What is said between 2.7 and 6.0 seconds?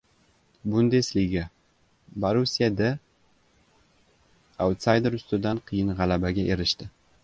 D” autsayder ustidan qiyin